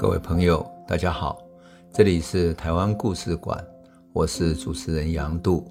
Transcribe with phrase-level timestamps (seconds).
[0.00, 1.46] 各位朋友，大家好，
[1.92, 3.62] 这里是台湾故事馆，
[4.14, 5.70] 我是主持人杨度，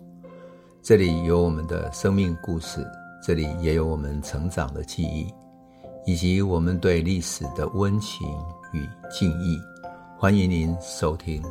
[0.83, 2.86] 这里有我们的生命故事，
[3.23, 5.33] 这里也有我们成长的记忆，
[6.05, 8.28] 以及我们对历史的温情
[8.72, 9.60] 与敬意。
[10.15, 11.41] 欢迎您收听。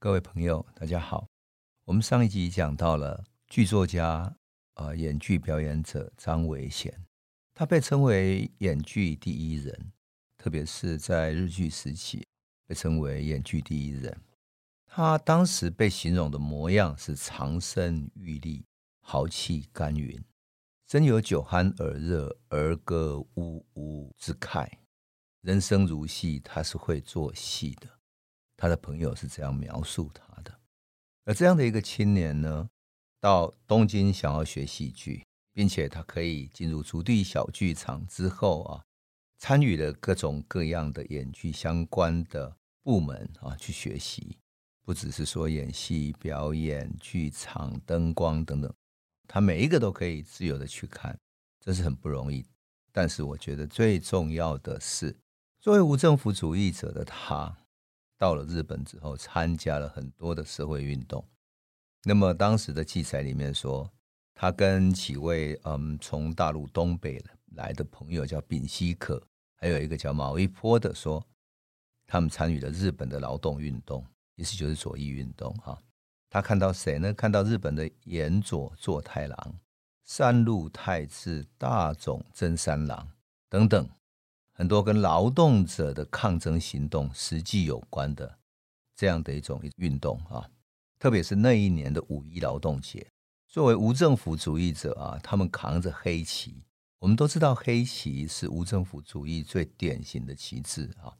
[0.00, 1.24] 各位朋友，大家好，
[1.84, 4.34] 我们上一集讲到了剧作家、
[4.74, 6.92] 呃，演剧表演者张维贤，
[7.54, 9.92] 他被称为演剧第一人。
[10.42, 12.20] 特别是在日剧时期，
[12.66, 14.20] 被称为演剧第一人。
[14.84, 18.64] 他当时被形容的模样是长身玉立、
[19.02, 20.20] 豪气干云，
[20.88, 24.68] 真有酒酣耳热、儿歌呜呜之慨。
[25.42, 27.88] 人生如戏，他是会做戏的。
[28.56, 30.52] 他的朋友是这样描述他的。
[31.24, 32.68] 而这样的一个青年呢，
[33.20, 38.82] 到东京想要学戏剧，并且他可以进入足地小剧场之后啊。
[39.42, 44.38] 参与了各种各样的演剧相关的部门啊，去学习，
[44.84, 48.72] 不只是说演戏、表演、剧场、灯光等等，
[49.26, 51.18] 他每一个都可以自由的去看，
[51.58, 52.46] 这是很不容易。
[52.92, 55.12] 但是我觉得最重要的是，
[55.58, 57.52] 作为无政府主义者的他，
[58.16, 61.26] 到了日本之后，参加了很多的社会运动。
[62.04, 63.92] 那么当时的记载里面说，
[64.34, 67.20] 他跟几位嗯从大陆东北
[67.56, 69.20] 来的朋友叫丙西可。
[69.62, 71.24] 还有一个叫毛一坡的说，
[72.08, 74.04] 他们参与了日本的劳动运动，
[74.34, 75.80] 意思就是左翼运动哈。
[76.28, 77.14] 他看到谁呢？
[77.14, 79.60] 看到日本的岩佐作太郎、
[80.04, 83.08] 山路太次、大冢真三郎
[83.48, 83.88] 等等
[84.52, 88.40] 很多跟劳动者的抗争行动实际有关的
[88.96, 90.50] 这样的一种运动啊。
[90.98, 93.06] 特别是那一年的五一劳动节，
[93.46, 96.64] 作为无政府主义者啊，他们扛着黑旗。
[97.02, 101.18] 我们都知道黑旗是无政府主义最典型的旗帜啊。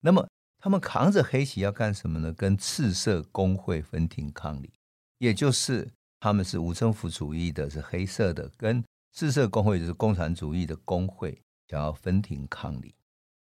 [0.00, 0.28] 那么
[0.58, 2.32] 他们扛着黑旗要干什么呢？
[2.32, 4.72] 跟赤色工会分庭抗礼，
[5.18, 5.88] 也就是
[6.18, 8.82] 他们是无政府主义的，是黑色的；跟
[9.12, 12.92] 赤色工会就是共产主义的工会，想要分庭抗礼。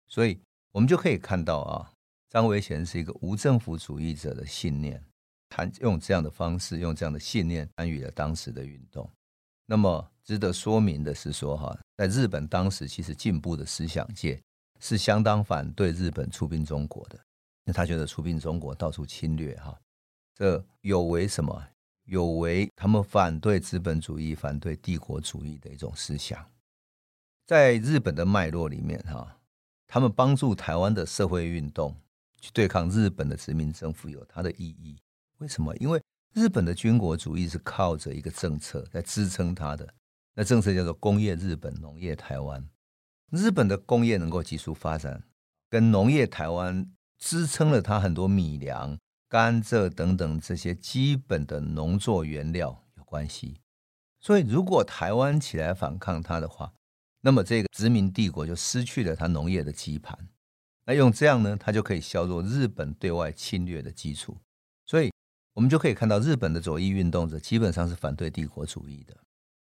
[0.08, 0.40] 所以
[0.72, 1.94] 我们就可以看到啊，
[2.32, 5.06] 张维贤是一个无政府主义者的信念，
[5.50, 9.08] 他用这样的方式，用这样的信念参与了当时的运动。
[9.68, 14.42] 那么值得说明的是说，哈，在日本当时其实进步的思想界
[14.80, 17.20] 是相当反对日本出兵中国的，
[17.64, 19.80] 那他觉得出兵中国到处侵略，哈，
[20.34, 21.64] 这有违什么？
[22.06, 26.44] 有违他们反对资本主义、反对帝国主义的一种思想。
[27.48, 29.40] 在日本的脉络里面，哈，
[29.88, 31.96] 他们帮助台湾的社会运动
[32.40, 34.98] 去对抗日本的殖民政府有它的意义。
[35.40, 35.76] 为什么？
[35.78, 36.00] 因为
[36.34, 39.92] 日本的军国主义是靠着一个政策在支撑它的，
[40.36, 42.70] 那政策叫做工业日本，农业台湾。
[43.32, 45.24] 日本的工业能够急速发展，
[45.70, 48.98] 跟农业台湾支撑了它很多米粮、
[49.28, 53.62] 甘蔗等等这些基本的农作原料有关系。
[54.20, 56.74] 所以，如果台湾起来反抗它的话，
[57.22, 60.30] 那么这个殖民帝国就失去了它农业的基盘。
[60.86, 64.38] 那用这样呢，它就可以削弱日本对外侵略的基础。
[64.86, 65.12] 所以。
[65.56, 69.16] 我们就可以看到，日本的左翼运动者基本上是反对帝国主义的，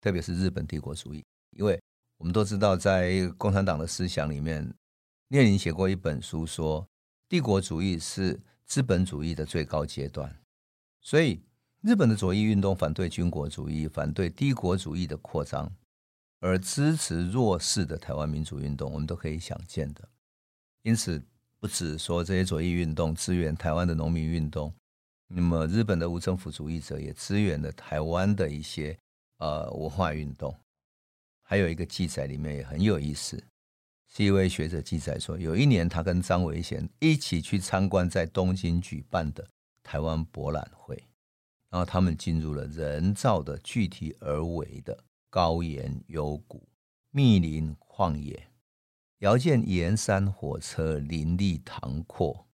[0.01, 1.25] 特别是日本帝国主义。
[1.57, 1.81] 因为
[2.19, 4.73] 我们都知道，在共产党的思想里面，
[5.29, 6.87] 列宁写过一本书，说
[7.29, 10.35] 帝国主义是资本主义的最高阶段。
[11.01, 11.43] 所以，
[11.81, 15.73] 日本的左翼运动反对军国主义，反对帝国主义的扩张，
[16.41, 20.09] 而支持弱势的台湾民主运动，我们都可以想见的。
[20.83, 21.23] 因此，
[21.59, 24.73] 不只说这些左翼运动支援台湾的农民运动。
[25.27, 28.99] 那么，日本的无政府主义者也支援了台湾的一些
[29.41, 30.57] 呃文化运动。
[31.43, 33.43] 还有一个记载里面也很有意思，
[34.09, 39.45] 是一位学者记载说，有一年他跟张维贤一起去参观在东京举办的
[39.83, 40.95] 台湾博览会，
[41.69, 44.97] 然后他们进入了人造的具体而为的
[45.29, 46.63] 高岩幽谷、
[47.11, 48.49] 密林旷野，
[49.19, 52.47] 遥见岩山火车林立堂阔，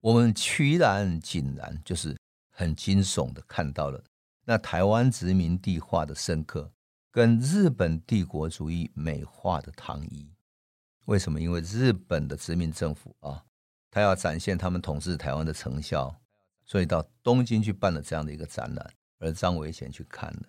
[0.00, 2.14] 我们趋然井然，就是。
[2.54, 4.04] 很惊悚的看到了
[4.44, 6.72] 那台湾殖民地化的深刻，
[7.10, 10.28] 跟日本帝国主义美化的糖衣。
[11.06, 11.40] 为什么？
[11.40, 13.44] 因为日本的殖民政府啊，
[13.90, 16.14] 他要展现他们统治台湾的成效，
[16.64, 18.92] 所以到东京去办了这样的一个展览。
[19.18, 20.42] 而张维贤去看了，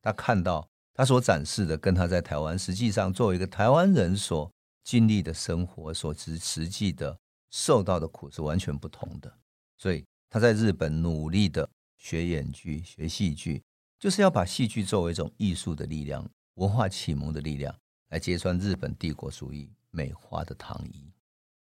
[0.00, 4.50] 他看到他所展示的，跟他在台湾实际上作为一个台湾人所
[4.84, 7.18] 经历的生活，所实实际的
[7.50, 9.32] 受到的苦是完全不同的，
[9.76, 10.04] 所以。
[10.30, 11.70] 他在日本努力的
[12.04, 13.62] 学演剧、学戏剧，
[13.98, 17.74] 就是要把戏剧作为一种艺术的力量、文化启蒙的力量，
[18.10, 21.10] 来揭穿日本帝国主义美化的糖衣。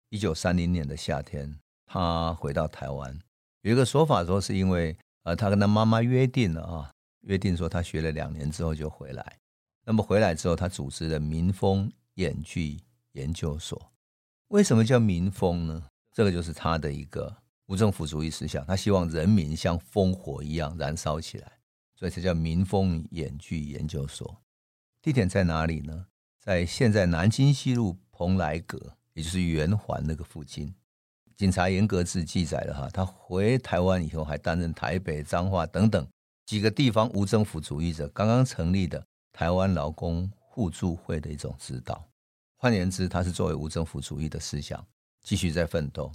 [0.10, 1.56] 一九三零年的夏天，
[1.86, 3.16] 他回到台湾。
[3.62, 6.92] 有一个说法说，是因为呃，他跟他妈妈约定了啊，
[7.22, 9.38] 约定说他学了两年之后就回来。
[9.84, 12.80] 那么回来之后，他组织了民风演剧
[13.12, 13.80] 研究所。
[14.48, 15.88] 为什么叫民风呢？
[16.12, 21.52] 这个就是他的一个无政府主义思想，他希望人民像烽火一样燃烧起来，
[21.96, 24.42] 所以才叫民风演剧研究所。
[25.02, 26.06] 地点在哪里呢？
[26.40, 30.74] 在现在南京西路蓬莱阁，也就是圆环那个附近。
[31.36, 36.08] 警察严格志记载了哈，他回台湾以后，还担任台北、彰化等等
[36.46, 39.04] 几个地方无政府主义者刚刚成立的
[39.34, 42.08] 台湾劳工互助会的一种指导。
[42.58, 44.86] 换言之，他是作为无政府主义的思想
[45.24, 46.12] 继续在奋斗。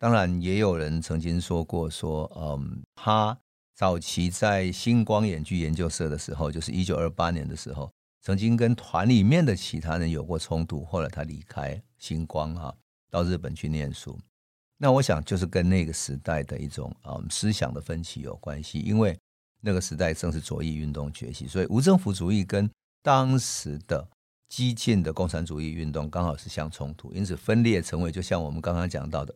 [0.00, 3.38] 当然，也有人曾经说过说，嗯，他
[3.76, 7.88] 早期在星光演剧研究社的时候，就是一九二八年的时候。
[8.22, 12.74] 曾经跟团里面的其他人有过冲突，后来他离开星光哈，
[13.10, 14.18] 到日本去念书。
[14.78, 19.18] 那我想就是跟那个时代的一种啊思想的分歧有关系，因为
[19.60, 22.70] 那个时代正是左翼运动崛起，所以无政府主义跟
[23.02, 24.06] 当时的
[24.48, 29.34] 激进的共产主义运动刚好是相冲突，因此分裂成为就像我们刚刚讲到的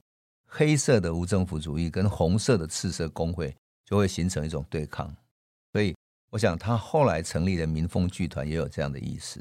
[0.56, 3.54] 黑色的无政府主义跟红色的赤色工会
[3.84, 5.12] 就会形成一种对抗，
[5.72, 5.94] 所以。
[6.30, 9.40] 我想他后来成立的民风剧团也有这样的意思。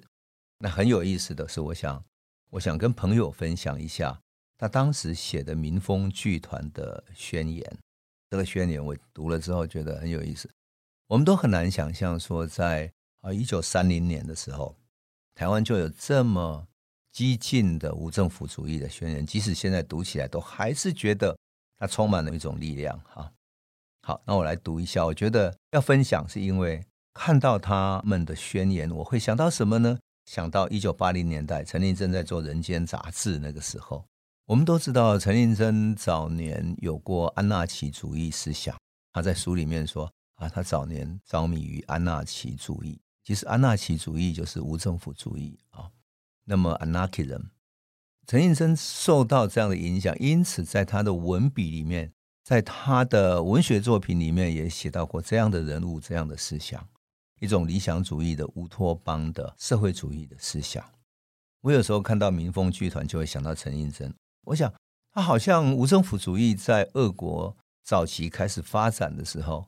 [0.59, 2.05] 那很有意思的是，我想，
[2.51, 4.15] 我想跟朋友分享一下
[4.59, 7.65] 他当时写的民风剧团的宣言。
[8.29, 10.47] 这个宣言我读了之后觉得很有意思。
[11.07, 14.75] 我们都很难想象说，在啊一九三零年的时候，
[15.33, 16.67] 台湾就有这么
[17.13, 21.37] 激进的无政府主义的宣言，即使现在读起来都还是觉得
[21.77, 23.31] 它充满了一种力量哈。
[24.01, 25.05] 好，那我来读一下。
[25.05, 26.83] 我觉得要分享，是因为
[27.13, 29.97] 看到他们的宣言，我会想到什么呢？
[30.25, 34.03] 想到一九八零年代，陈令真在做《人间》杂志那个时候。
[34.45, 38.75] 我们都知道，陈令真早年有过安纳奇主义思想。
[39.13, 42.99] 他在书里面说啊，他早年着迷于安纳奇主义。
[43.23, 45.57] 其实，安纳奇主义就是无政府主义。
[46.45, 47.49] 那么，Anarchism，
[48.27, 52.13] 陈令真受到这样的影响，因此在他的文笔里面。
[52.43, 56.85] 在他的文学作品里面也写到过这样的人物、这样的思想，
[57.39, 60.83] 一种理想主义的乌托邦的社会主义的思想。
[61.61, 64.13] 我有时候看到民风剧团，就会想到陈令真。
[64.43, 64.73] 我想，
[65.13, 69.65] 他好像无政府主义在俄国早期开始发展的时候，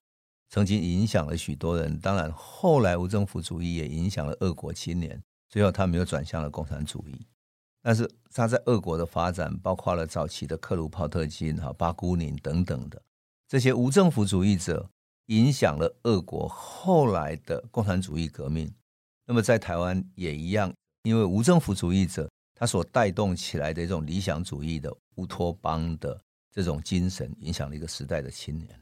[0.50, 1.98] 曾经影响了许多人。
[1.98, 5.24] 当然，后来无政府主义也影响了俄国青年，
[5.56, 7.16] 最后他们又转向了共产主义。
[7.82, 13.02] 但是他在俄国的发展，包括了早期的克鲁泡特金、哈巴古宁等等的
[13.48, 14.86] 这些无政府主义者，
[15.28, 18.70] 影响了俄国后来的共产主义革命。
[19.26, 20.74] 那么在台湾也一样，
[21.04, 26.20] 因为无政府主义者他所带动起来的一种理想主义的乌托邦的
[26.52, 28.78] 这种精神，影响了一个时代的青年。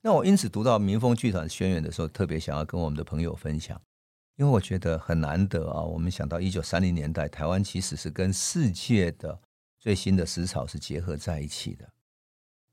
[0.00, 3.80] 那我因此读到民风剧团宣言的时候，特别想要跟我们的朋友分享。
[4.36, 5.80] 因为我觉得很难得啊！
[5.82, 9.40] 我们想到一九三零年代，台湾其实是跟世界的
[9.78, 11.90] 最新的思潮是结合在一起的。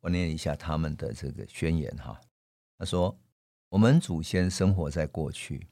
[0.02, 2.20] 我念一下他们的这个宣言哈。
[2.78, 3.18] 他说
[3.70, 5.70] ：“我们祖先生活在过去，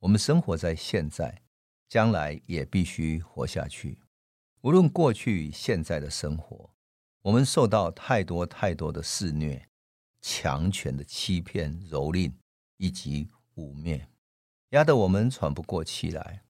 [0.00, 1.42] 我们生活在现在，
[1.90, 3.98] 将来也必须活下去。
[4.62, 6.70] 无论过去与现在的生活，
[7.20, 9.68] 我们受到太多太多的肆虐、
[10.22, 12.32] 强权的欺骗、蹂躏
[12.78, 14.06] 以及污蔑。”
[14.70, 16.42] 压得我们喘不过气来，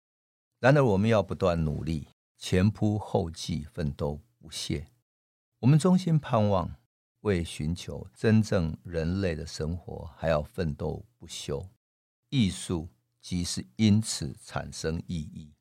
[0.60, 4.86] 然而我们要不断努力，前仆后继，奋斗不懈。
[5.60, 6.74] 我们衷心盼望，
[7.20, 11.68] 为寻求真正人类的生活，还要奋斗不休。
[12.30, 12.88] 艺术
[13.20, 15.52] 即是因此产生意义。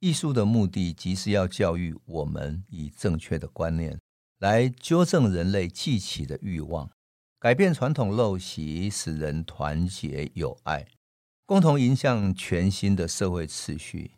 [0.00, 3.98] 艺术的目的，即是要教育我们以正确的观念，
[4.38, 6.90] 来纠正人类既起的欲望，
[7.38, 10.86] 改变传统陋习，使人团结友爱。
[11.46, 14.10] 共同迎向全新的社会秩序，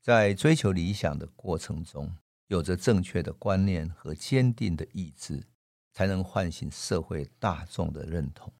[0.00, 5.44] 在追求理想的过程中，有着正确的观念和坚定的意志，
[5.92, 8.50] 才能唤醒社会大众的认同。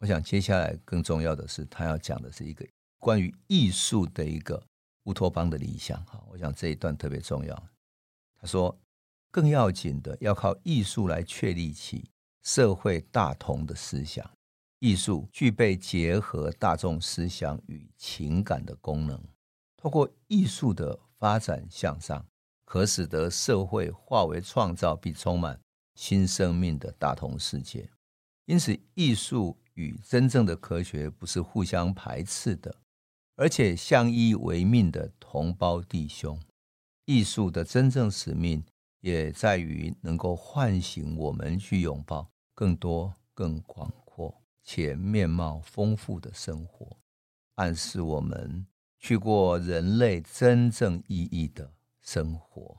[0.00, 4.62] 我想，接下来更重要的是，他要讲的是一个关于艺术的一个
[5.04, 5.98] 乌托邦的理想。
[6.04, 7.56] 哈，我想这一段特别重要。
[8.38, 8.78] 他说，
[9.30, 12.10] 更要紧的，要靠艺术来确立起
[12.42, 14.30] 社会大同的思想。
[14.80, 19.20] 艺术具备结合大众思想与情感的功能，
[19.76, 22.24] 透过艺术的发展向上，
[22.64, 25.60] 可使得社会化为创造并充满
[25.94, 27.90] 新生命的大同世界。
[28.46, 32.76] 因此，艺术与真正的科学不是互相排斥的，
[33.34, 36.40] 而且相依为命的同胞弟兄。
[37.04, 38.62] 艺术的真正使命
[39.00, 43.90] 也在于能够唤醒我们去拥抱更多、更广
[44.70, 46.94] 且面貌丰富的生活，
[47.54, 48.66] 暗示我们
[48.98, 51.72] 去过人类真正意义的
[52.02, 52.76] 生活，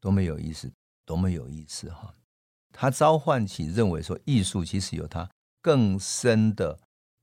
[0.00, 0.68] 多么有意思，
[1.06, 2.12] 多么有意思哈！
[2.72, 5.30] 他召唤起认为说，艺术其实有它
[5.62, 6.76] 更深的，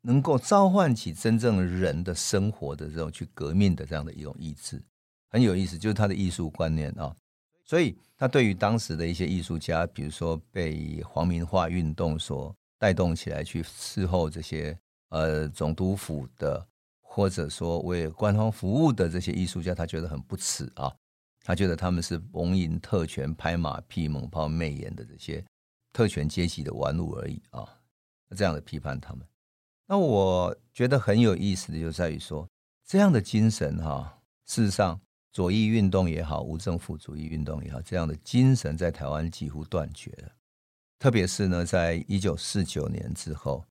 [0.03, 4.81] 能够召唤起真正人的生活的这种去革命的这样的一种意志，
[5.27, 7.13] 很有意思，就是他的艺术观念啊。
[7.65, 14.77] 所以，他对于当时的一些艺术家，比如说被皇民化运动所带动起来去伺候这些
[15.09, 16.67] 呃总督府的，
[17.01, 20.93] 或者说为官方服务的这些艺术家，他觉得很不齿啊。
[21.43, 25.43] 他觉得他们是蒙淫特权、拍马屁、猛抛媚眼的这些
[25.93, 27.67] 特权阶级的玩物而已啊。
[28.35, 29.25] 这样的批判他们。
[29.87, 32.47] 那我觉得很有意思的就在于说，
[32.85, 34.99] 这样的精神哈、事实上。
[35.33, 40.31] 左翼运动也好，无政府主义运动也好，这样的精神在台湾几乎断绝了。
[40.99, 43.63] 特别是呢，在一九四九年之后，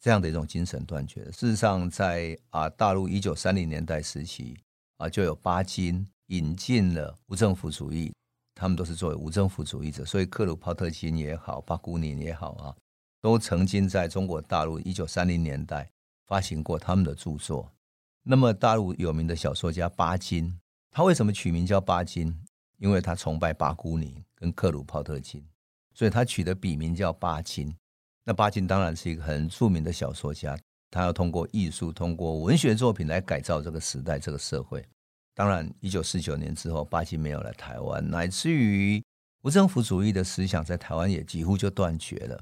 [0.00, 1.24] 这样的一种精神断绝。
[1.26, 4.58] 事实上在，啊大陆一九三零年代时期
[4.96, 8.12] 啊，就有巴金引进了无政府主义，
[8.54, 12.74] 他们都是作为无政府主义者，所以克鲁泡特金也好，巴姑宁也好啊，
[13.20, 15.90] 都曾经在中国大陆一九三零年代
[16.26, 17.70] 发行过他们的著作。
[18.22, 20.58] 那么，大陆有名的小说家巴金。
[20.90, 22.36] 他为什么取名叫巴金？
[22.78, 25.46] 因为他崇拜巴姑宁跟克鲁泡特金，
[25.94, 27.74] 所以他取的笔名叫巴金。
[28.24, 30.58] 那巴金当然是一个很著名的小说家，
[30.90, 34.84] 他要通过艺术、通过文学作品来改造这个时代、这个社会。
[35.34, 39.02] 当然，一九四九年之后，巴金没有来台湾，乃至于
[39.42, 42.40] 无政府主义的思想在台湾也几乎就断绝了。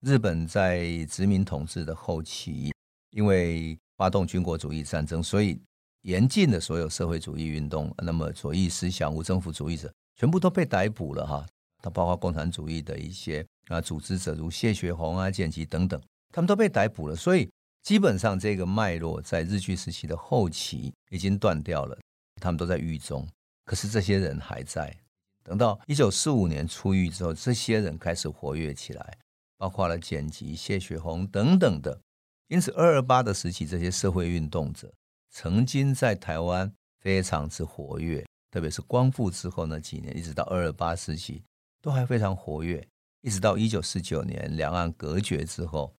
[0.00, 2.72] 日本在殖民统治的后期，
[3.10, 5.60] 因为发动军国主义战争，所以。
[6.02, 11.46] 严禁的所有社会主义运动，那么左翼思想、无政府主义者全部都被逮捕了哈。
[11.82, 17.14] 他包括共产主义的一些啊组织者，如谢雪红啊、简吉等等，他们都被逮捕了。
[17.14, 17.50] 所以
[17.82, 21.98] 基本上这个脉络在日据时期的后期已经断掉了，
[22.40, 23.28] 他们都在狱中。
[23.64, 24.96] 可是这些人还在。
[25.44, 29.18] 等到一九四五年出狱之后，这些人开始活跃起来，
[29.58, 32.00] 包括了剪辑、谢雪红等等的。
[32.46, 34.92] 因此，二二八的时期，这些社会运动者。
[35.30, 36.70] 曾经在台湾
[37.00, 41.42] 非常之活跃，特别是光复之后那几年，一直到二二八时期，
[41.82, 42.88] 都还非常活跃。
[43.20, 45.94] 一直到一九四九年两岸隔绝之后，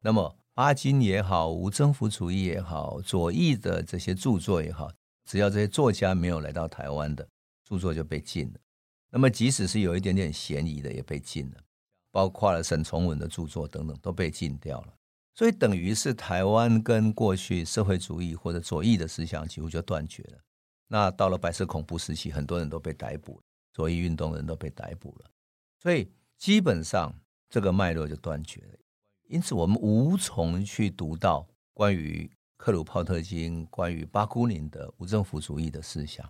[0.00, 4.90] 那么巴金也好，无政府主义也好，左翼的这些著作也好，
[5.24, 7.28] 只要这些作家没有来到台湾的
[7.68, 8.60] 著作就被禁了。
[9.10, 11.62] 那么即使是有一点点嫌疑的也被禁了，
[12.10, 14.94] 包括了沈从文的著作等等都被禁掉了。
[15.36, 20.38] 所以等于是台湾跟过去社会主义或者左翼的思想几乎就断绝了。
[20.86, 23.40] 那到了白色恐怖时期，很多人都被逮捕，
[23.74, 25.30] 左翼运动人都被逮捕了。
[25.78, 27.14] 所以基本上
[27.50, 28.78] 这个脉络就断绝了。
[29.28, 36.26] 因此我们无从去读到关于克鲁泡特金、关于巴姑宁的无政府主义的思想。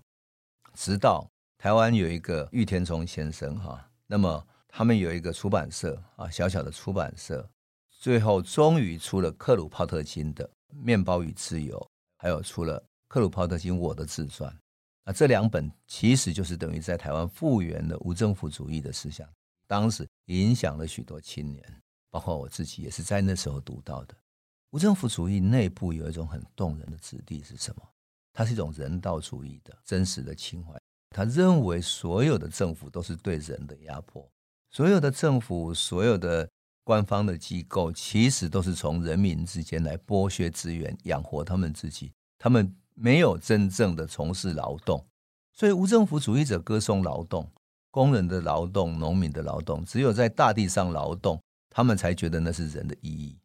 [0.75, 7.49] 直到台湾有一个玉田聪先生哈，那么他们有一个出版社啊，小小的出版社。
[7.89, 11.79] 最后终于出了克鲁泡特金的《面包与自由》，
[12.19, 14.55] 还有出了克鲁泡特金我的自传。
[15.05, 19.29] 那这两本其实就是等于在台湾复原了无政府主义的思想，
[19.67, 21.63] 当时影响了许多青年，
[22.11, 24.15] 包括我自己也是在那时候读到的。
[24.71, 27.83] 无政府主义内部有一种很动人的质地是什么？
[28.33, 30.81] 它是一种人道主义的真实的情怀。
[31.11, 34.29] 他认为所有的政府都是对人的压迫，
[34.71, 36.49] 所有的政府，所有的。
[36.87, 42.13] 官方的机构其实都是从人民之间来剥削资源，养活他们自己。
[42.37, 45.05] 他们没有真正的从事劳动，
[45.53, 47.51] 所以无政府主义者歌颂劳动，
[47.91, 53.39] 工人的劳动、农民的劳动，只有在大地上劳动，他们才觉得那是人的意义。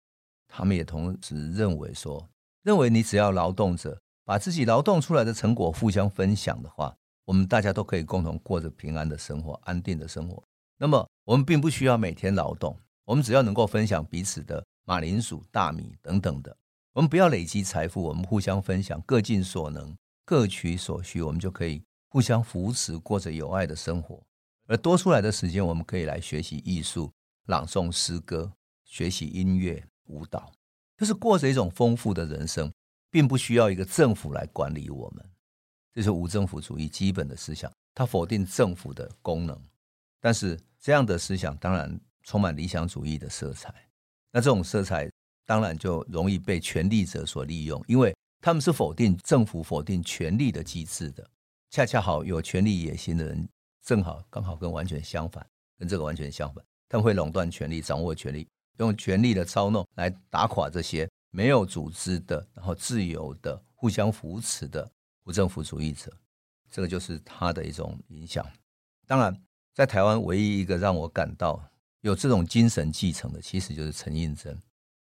[0.48, 2.28] 他们也同时认为说，
[2.64, 10.44] 认为你只要劳动者把自己劳动出来的成果互相分享的话，我们大家都可以共同过着平安的生活、安定的生活。
[10.78, 12.76] 那么，我们并不需要每天劳动。
[13.06, 16.56] 我们只要能够分享彼此的马铃薯、大米等等的，
[17.00, 24.22] 我们不要累积财富，我们互相分享，各尽所能，各取所需，我们就可以互相扶持，过着有爱的生活。
[24.68, 27.10] 而多出来的时间，我们可以来学习艺术、
[27.46, 28.52] 朗诵诗歌、
[28.84, 30.52] 学习音乐、舞蹈，
[30.98, 32.70] 就是过着一种丰富的人生，
[33.10, 35.26] 并不需要一个政府来管理我们。
[35.94, 39.58] 这是无政府主义基本的思想，它否定政府的功能，
[40.20, 41.98] 但是这样的思想当然。
[42.24, 43.74] 充满理想主义的色彩，
[44.32, 45.10] 那这种色彩
[45.50, 51.28] 当然就容易被权力者所利用，因为他们是否定政府、否定权力的机制的。
[51.72, 53.50] 恰恰好有权力野心的人
[53.84, 55.44] 正好刚好跟完全相反，
[55.80, 64.88] 跟这个完全相反，他们会垄断权力，掌握权力，用权力的操弄来打垮这些没有组织的，然后自由的、互相扶持的
[65.24, 66.16] 无政府主义者。
[66.70, 68.46] 这个就是他的一种影响。
[69.08, 69.36] 当然，
[69.74, 71.60] 在台湾唯一一个让我感到
[72.02, 74.56] 有这种精神继承的，其实就是陈映真。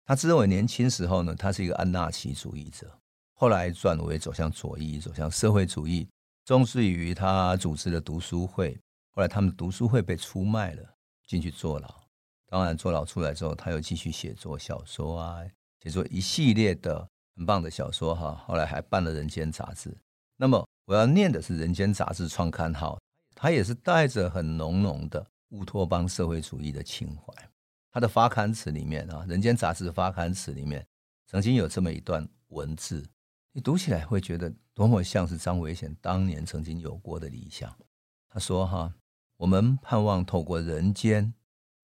[0.05, 2.91] 他自认为年轻时候呢，他是一个安纳奇主义者，
[3.35, 6.09] 后来转为走向左翼，走向社会主义，
[6.45, 8.79] 终至于他组织了读书会。
[9.15, 10.83] 后来他们读书会被出卖了，
[11.27, 11.89] 进去坐牢。
[12.49, 15.39] 当然，坐牢出来之后，他又继续写作小说啊，
[15.83, 17.07] 写作一系列的
[17.37, 18.43] 很棒的小说哈。
[18.47, 19.97] 后来还办了《人间》杂志。
[20.37, 22.99] 那么我要念的是《人间》杂志创刊号，
[23.35, 27.33] 他也是带着很浓浓的乌托邦社会主义的情怀。
[27.93, 30.85] 他的发刊词里面啊，《人间》杂志发刊词里面
[31.27, 33.07] 曾经有这么一段文字，
[33.53, 37.73] 你读起来会觉得多么像是张维贤当年曾经有过的理想。
[38.29, 38.95] 他说：“哈，
[39.37, 41.35] 我们盼望透过人间，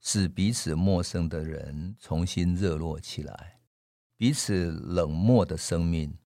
[0.00, 3.60] 使彼此陌生的人重新热络起来，
[4.16, 6.16] 彼此冷漠的生命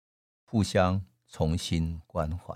[0.44, 2.54] 互相。”重新关怀，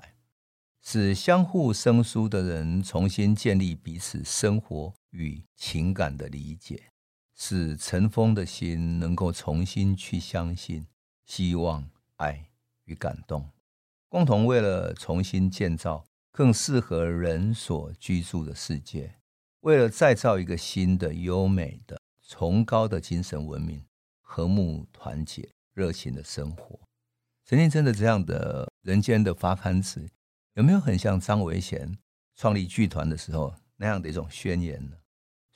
[0.83, 6.93] 使相互生疏的人重新建立彼此生活与情感的理解，
[7.39, 10.87] 使尘封的心能够重新去相信、
[11.27, 12.49] 希望、爱
[12.87, 13.51] 与感动，
[14.09, 19.17] 共同为了重新建造更适合人所居住的世界，
[19.61, 23.85] 为了再造一个新的、优美的、崇高的精神文明，
[24.23, 26.81] 和睦、团结、热情的生活。
[27.45, 30.09] 陈映真的这样的人间的发刊词，
[30.55, 31.99] 有没有很像张维贤
[32.35, 34.97] 创立剧团的时候那样的一种宣言呢？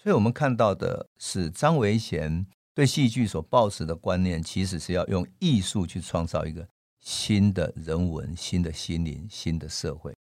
[0.03, 6.67] 所以，我们看到的是张维贤对戏剧所抱持的观念，其实是要用艺术去创造一个
[7.01, 10.17] 新的人文、新的心灵、新的社会，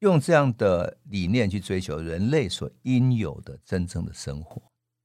[0.00, 4.60] 用这样的理念去追求人类所应有的真正的生活。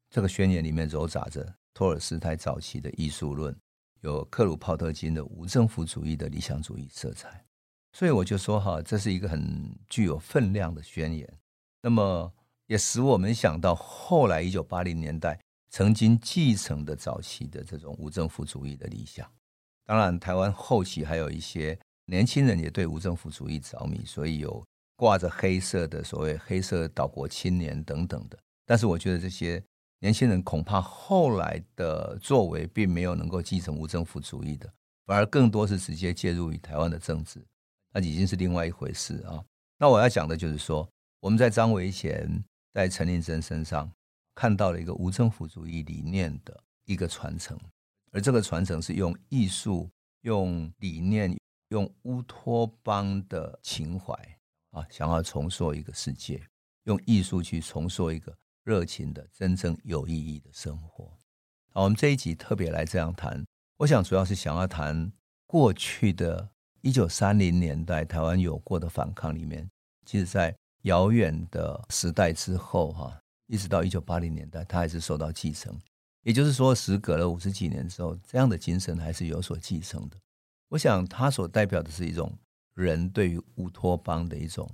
[0.09, 3.55] 这个宣言里面揉杂着托尔斯泰早期的艺术论。
[4.01, 7.43] 有克鲁泡特金的无政府主义的理想主义色彩，
[7.91, 11.27] 所以我就说哈，这是一个很具有分量的宣言。
[11.81, 12.31] 那么
[12.67, 19.29] 也使我们想到后来一九八零年代曾经继承的早期的这种无政府主义的理想。
[19.85, 24.63] 当然，台湾后期还有一些年轻人也对无政府主义着迷，所以有
[24.95, 28.37] 挂着黑色的所谓“黑色岛国青年”等等的。
[28.65, 29.63] 但是我觉得这些。
[29.99, 34.71] 年轻人恐怕后来的作为并没有能够继承无政府主义的，
[35.05, 37.43] 反而更多是直接介入于台湾的政治，
[37.91, 39.43] 那已经是另外一回事啊。
[39.79, 40.87] 那我要讲的就是说，
[41.21, 42.29] 我们在张维贤、
[42.75, 43.89] 在陈映真身上
[44.35, 47.57] 看到了一个无政府主义理念的一个传承，
[48.11, 49.89] 而这个传承是用艺术、
[50.23, 51.33] 用理念、
[51.69, 54.13] 用乌托邦的情怀
[54.71, 56.45] 啊，想要重塑一个世界，
[56.83, 58.35] 用艺术去重塑一个。
[58.65, 61.05] 热情的、真正有意义的生活。
[61.71, 63.45] 好，我们这一集特别来这样谈，
[63.77, 65.13] 我想主要是想要谈
[65.45, 66.49] 过去的
[66.81, 69.69] 一九三零年代台湾有过的反抗里面，
[70.07, 75.77] 其实，在遥远的时代之后，哈，一直到一九八零年代，它还是受到继承。
[76.23, 80.17] 也就是说，时隔了五十几年之后，这样的精神还是有所继承的。
[80.69, 82.35] 我想，它所代表的是一种
[82.73, 84.67] 人对于乌托邦的一种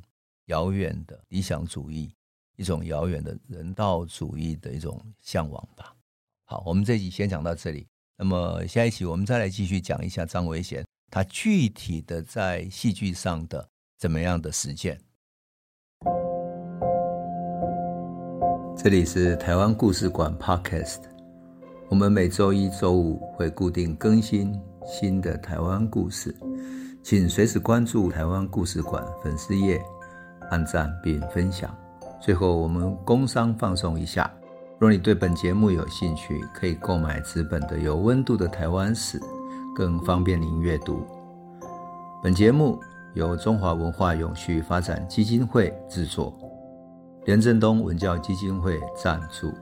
[0.45, 2.13] 遥远的理想主义。
[2.58, 5.95] 一种遥远的人道主义的一种向往吧。
[6.43, 7.88] 好，我们这集先讲到这里。
[8.17, 15.02] 那么下一期我们再来继续讲一下张维贤他具体的在戏剧上的怎么样的实践。
[18.84, 21.02] 这里是台湾故事馆 Podcast，
[21.88, 26.36] 我们每周一、周五会固定更新新的台湾故事，
[27.04, 29.80] 请随时关注台湾故事馆粉丝页，
[30.50, 31.70] 按赞并分享。
[32.20, 34.34] 最后，我们工商放送一下。
[34.80, 39.20] 若你对本节目有兴趣，可以购买纸本的《有温度的台湾史》，
[39.76, 41.06] 更方便您阅读。
[42.24, 42.80] 本节目
[43.13, 46.34] 由中华文化永续发展基金会制作，
[47.25, 49.53] 廉政东文教基金会赞助。